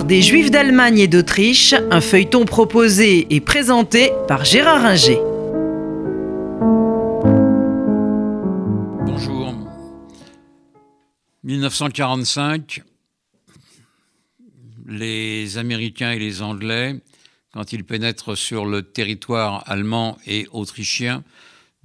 [0.00, 5.18] Des Juifs d'Allemagne et d'Autriche, un feuilleton proposé et présenté par Gérard Inger.
[9.04, 9.54] Bonjour.
[11.44, 12.82] 1945,
[14.88, 16.98] les Américains et les Anglais,
[17.52, 21.22] quand ils pénètrent sur le territoire allemand et autrichien,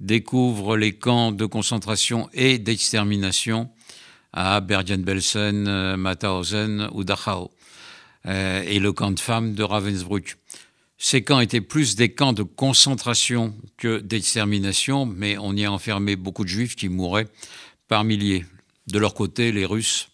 [0.00, 3.68] découvrent les camps de concentration et d'extermination
[4.32, 7.50] à Bergen-Belsen, Mauthausen ou Dachau,
[8.26, 10.36] euh, et le camp de femmes de Ravensbrück.
[10.98, 16.16] Ces camps étaient plus des camps de concentration que d'extermination, mais on y a enfermé
[16.16, 17.28] beaucoup de juifs qui mouraient
[17.86, 18.44] par milliers.
[18.88, 20.08] De leur côté, les Russes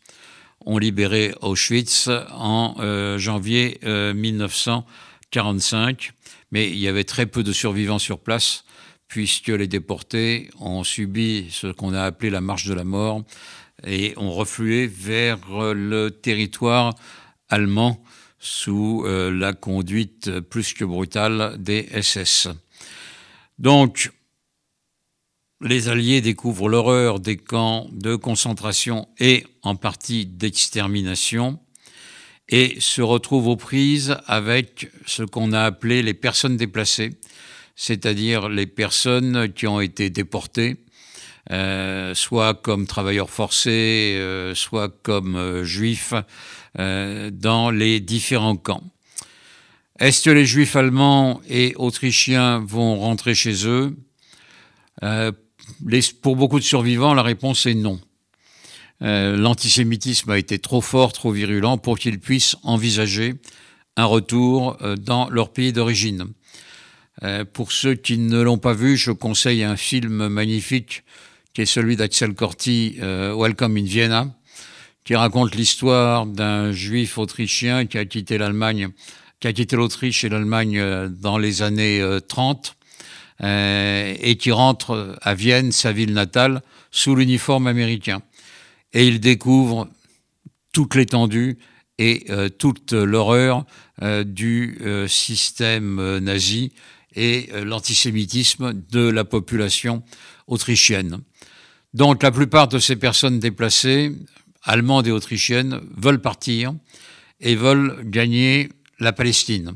[0.66, 6.10] ont libéré Auschwitz en euh, janvier 1945, euh,
[6.50, 8.64] mais il y avait très peu de survivants sur place,
[9.08, 13.22] puisque les déportés ont subi ce qu'on a appelé la marche de la mort,
[13.86, 15.38] et ont reflué vers
[15.74, 16.94] le territoire
[17.48, 18.02] allemand
[18.38, 22.48] sous euh, la conduite plus que brutale des SS.
[23.58, 24.10] Donc,
[25.60, 31.58] les Alliés découvrent l'horreur des camps de concentration et en partie d'extermination
[32.48, 37.18] et se retrouvent aux prises avec ce qu'on a appelé les personnes déplacées,
[37.76, 40.83] c'est-à-dire les personnes qui ont été déportées
[41.50, 46.14] euh, soit comme travailleurs forcés, euh, soit comme euh, juifs,
[46.76, 48.82] dans les différents camps.
[50.00, 53.96] Est-ce que les juifs allemands et autrichiens vont rentrer chez eux?
[56.20, 58.00] Pour beaucoup de survivants, la réponse est non.
[59.00, 63.34] L'antisémitisme a été trop fort, trop virulent pour qu'ils puissent envisager
[63.96, 66.26] un retour dans leur pays d'origine.
[67.52, 71.04] Pour ceux qui ne l'ont pas vu, je conseille un film magnifique
[71.54, 74.26] qui est celui d'Axel Corti, euh, Welcome in Vienna,
[75.04, 78.88] qui raconte l'histoire d'un juif autrichien qui a quitté l'Allemagne,
[79.38, 82.74] qui a quitté l'Autriche et l'Allemagne euh, dans les années 30
[83.42, 86.60] euh, et qui rentre à Vienne, sa ville natale,
[86.90, 88.20] sous l'uniforme américain.
[88.92, 89.88] Et il découvre
[90.72, 91.58] toute l'étendue
[91.98, 92.26] et
[92.58, 93.64] toute l'horreur
[94.24, 96.72] du système nazi
[97.14, 100.02] et l'antisémitisme de la population
[100.46, 101.20] autrichienne.
[101.94, 104.12] Donc la plupart de ces personnes déplacées,
[104.62, 106.74] allemandes et autrichiennes, veulent partir
[107.40, 109.74] et veulent gagner la Palestine.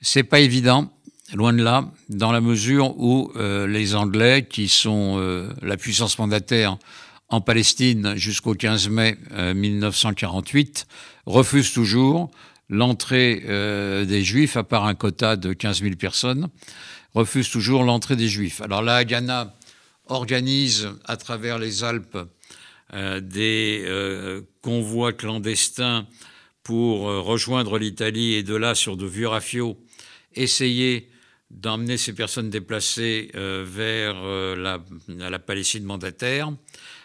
[0.00, 0.92] C'est pas évident,
[1.34, 6.18] loin de là, dans la mesure où euh, les Anglais, qui sont euh, la puissance
[6.18, 6.78] mandataire
[7.28, 9.16] en Palestine jusqu'au 15 mai
[9.54, 12.30] 1948, euh, refusent toujours
[12.72, 13.36] l'entrée
[14.04, 16.48] des Juifs, à part un quota de 15 000 personnes,
[17.14, 18.60] refusent toujours l'entrée des Juifs.
[18.60, 19.54] Alors la Haganah
[20.06, 22.18] organise à travers les Alpes
[22.94, 26.06] euh, des euh, convois clandestins
[26.62, 29.78] pour euh, rejoindre l'Italie et de là, sur de vieux rafiaux,
[30.34, 31.08] essayer
[31.50, 34.22] d'emmener ces personnes déplacées vers
[34.56, 36.50] la, Palestine mandataire.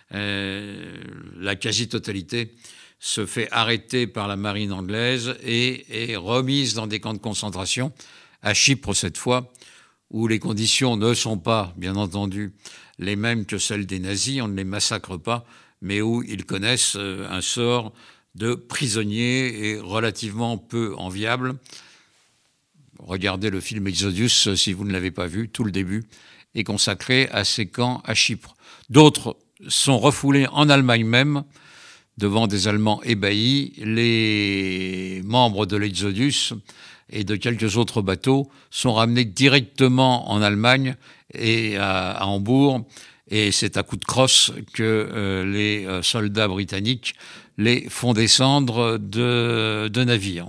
[0.10, 2.56] la quasi-totalité
[3.00, 7.92] se fait arrêter par la marine anglaise et est remise dans des camps de concentration,
[8.42, 9.52] à Chypre cette fois,
[10.10, 12.54] où les conditions ne sont pas, bien entendu,
[13.00, 15.46] les mêmes que celles des nazis, on ne les massacre pas,
[15.82, 17.94] mais où ils connaissent euh, un sort
[18.36, 21.56] de prisonniers et relativement peu enviable.
[23.00, 26.06] Regardez le film Exodus si vous ne l'avez pas vu, tout le début
[26.56, 28.56] est consacré à ces camps à Chypre.
[28.90, 29.38] D'autres
[29.68, 31.44] sont refoulés en Allemagne même,
[32.18, 33.74] devant des Allemands ébahis.
[33.78, 36.54] Les membres de l'Exodus
[37.10, 40.96] et de quelques autres bateaux sont ramenés directement en Allemagne
[41.34, 42.86] et à, Hambourg.
[43.30, 47.16] Et c'est à coup de crosse que euh, les euh, soldats britanniques
[47.58, 50.48] les font descendre de, navires.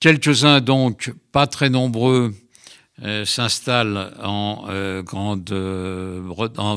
[0.00, 2.34] Quelques-uns, donc, pas très nombreux,
[3.02, 4.66] euh, s'installent en
[5.02, 5.50] grande,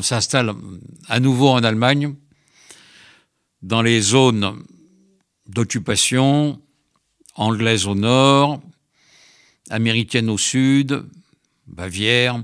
[0.01, 0.53] s'installent
[1.09, 2.15] à nouveau en Allemagne,
[3.61, 4.63] dans les zones
[5.47, 6.61] d'occupation
[7.35, 8.61] anglaise au nord,
[9.69, 11.05] américaine au sud,
[11.67, 12.43] Bavière,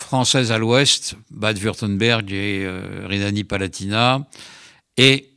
[0.00, 4.26] française à l'ouest, Bade-Württemberg et euh, Rhénanie-Palatinat,
[4.96, 5.30] et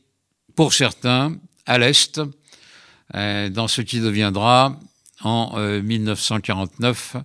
[0.54, 1.36] pour certains,
[1.66, 2.20] à l'est,
[3.14, 4.78] euh, dans ce qui deviendra
[5.22, 7.20] en 1949 euh,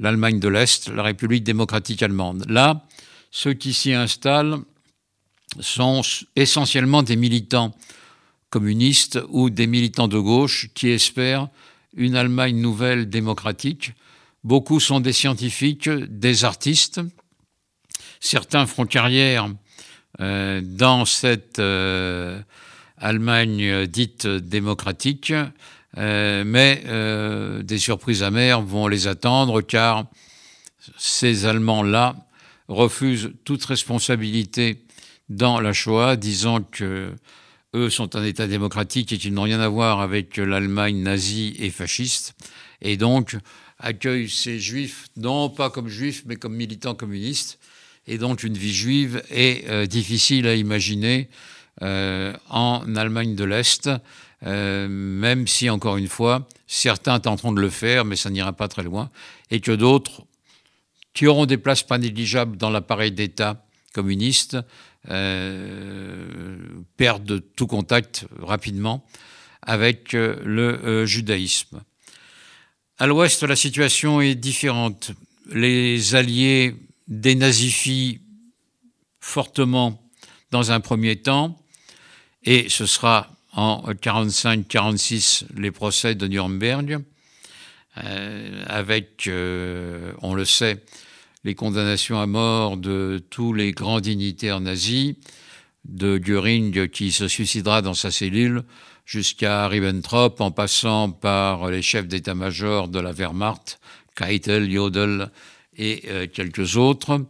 [0.00, 2.44] l'Allemagne de l'Est, la République démocratique allemande.
[2.48, 2.84] Là,
[3.30, 4.58] ceux qui s'y installent
[5.60, 6.02] sont
[6.36, 7.74] essentiellement des militants
[8.50, 11.48] communistes ou des militants de gauche qui espèrent
[11.96, 13.92] une Allemagne nouvelle démocratique.
[14.44, 17.00] Beaucoup sont des scientifiques, des artistes.
[18.20, 19.48] Certains feront carrière
[20.20, 22.40] euh, dans cette euh,
[22.96, 25.32] Allemagne dite démocratique,
[25.96, 26.82] mais
[27.62, 30.06] des surprises amères vont les attendre car
[30.96, 32.16] ces Allemands-là
[32.68, 34.84] refusent toute responsabilité
[35.28, 37.14] dans la Shoah, disant que
[37.74, 41.70] eux sont un État démocratique et qu'ils n'ont rien à voir avec l'Allemagne nazie et
[41.70, 42.34] fasciste,
[42.80, 43.36] et donc
[43.78, 47.58] accueillent ces juifs, non pas comme juifs, mais comme militants communistes,
[48.06, 51.28] et donc une vie juive est euh, difficile à imaginer
[51.82, 53.90] euh, en Allemagne de l'Est,
[54.46, 58.68] euh, même si, encore une fois, certains tenteront de le faire, mais ça n'ira pas
[58.68, 59.10] très loin,
[59.50, 60.22] et que d'autres,
[61.12, 64.56] qui auront des places pas négligeables dans l'appareil d'État communiste,
[66.96, 69.06] perdent tout contact rapidement
[69.62, 71.82] avec euh, le euh, judaïsme.
[72.98, 75.12] À l'ouest, la situation est différente.
[75.52, 76.74] Les alliés
[77.06, 78.20] dénazifient
[79.20, 80.02] fortement
[80.50, 81.58] dans un premier temps,
[82.42, 86.98] et ce sera en 45-46 les procès de Nuremberg,
[87.94, 89.28] avec,
[90.22, 90.82] on le sait,
[91.48, 95.14] les condamnations à mort de tous les grands dignitaires nazis,
[95.86, 98.64] de Göring qui se suicidera dans sa cellule,
[99.06, 103.80] jusqu'à Ribbentrop, en passant par les chefs d'état-major de la Wehrmacht,
[104.14, 105.30] Keitel, Jodl
[105.78, 107.24] et euh, quelques autres.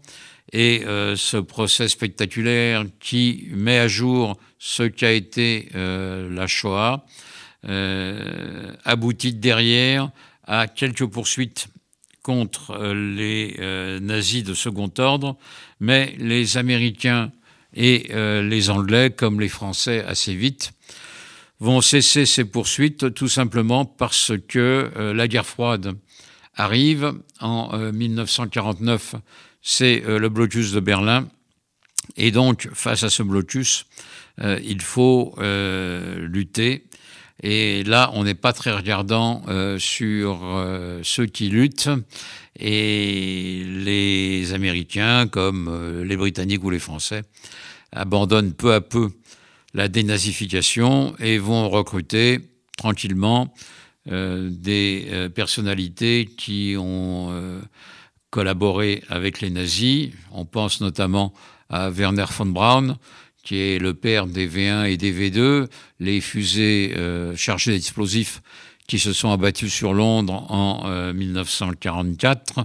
[0.52, 7.06] Et euh, ce procès spectaculaire qui met à jour ce qu'a été euh, la Shoah
[8.84, 10.10] aboutit derrière
[10.44, 11.68] à quelques poursuites
[12.28, 15.38] contre euh, les euh, nazis de second ordre,
[15.80, 17.32] mais les Américains
[17.72, 20.72] et euh, les Anglais, comme les Français assez vite,
[21.58, 25.94] vont cesser ces poursuites tout simplement parce que la guerre froide
[26.54, 27.14] arrive.
[27.40, 29.16] En 1949,
[29.62, 31.26] c'est le blocus de Berlin,
[32.16, 33.86] et donc face à ce blocus,
[34.40, 36.84] il faut lutter
[37.42, 41.90] et là, on n'est pas très regardant euh, sur euh, ceux qui luttent.
[42.58, 47.22] Et les Américains, comme euh, les Britanniques ou les Français,
[47.92, 49.10] abandonnent peu à peu
[49.74, 52.40] la dénazification et vont recruter
[52.76, 53.52] tranquillement
[54.06, 57.60] des personnalités qui ont
[58.30, 60.10] collaboré avec les nazis.
[60.32, 61.34] On pense notamment
[61.68, 62.96] à Werner von Braun,
[63.48, 65.68] qui est le père des V1 et des V2,
[66.00, 68.42] les fusées euh, chargées d'explosifs
[68.86, 72.58] qui se sont abattues sur Londres en 1944.
[72.58, 72.64] Euh,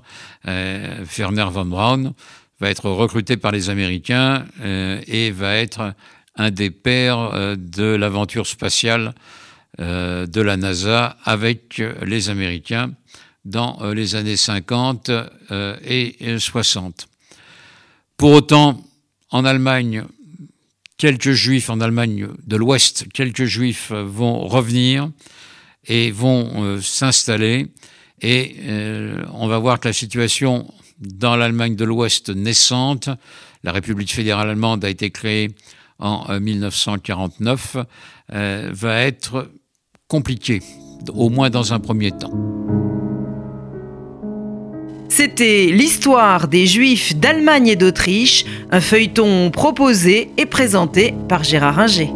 [0.50, 2.14] euh, Werner von Braun
[2.60, 5.94] va être recruté par les Américains et va être
[6.36, 9.14] un des pères de l'aventure spatiale
[9.80, 12.92] de la NASA avec les Américains
[13.46, 15.12] dans les années 50
[15.86, 17.08] et 60.
[18.18, 18.82] Pour autant,
[19.30, 20.06] en Allemagne,
[21.04, 25.12] quelques juifs en Allemagne de l'Ouest, quelques juifs vont revenir
[25.86, 27.68] et vont euh, s'installer.
[28.22, 30.66] Et euh, on va voir que la situation
[31.00, 33.10] dans l'Allemagne de l'Ouest naissante,
[33.64, 35.54] la République fédérale allemande a été créée
[36.00, 37.76] en 1949,
[38.32, 39.52] euh, va être
[40.08, 40.62] compliquée,
[41.10, 42.73] au moins dans un premier temps.
[45.16, 52.10] C'était l'histoire des Juifs d'Allemagne et d'Autriche, un feuilleton proposé et présenté par Gérard Inger.